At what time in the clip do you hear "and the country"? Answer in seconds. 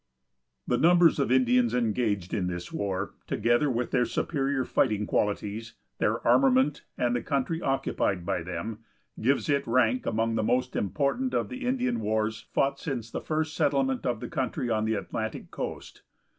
6.97-7.61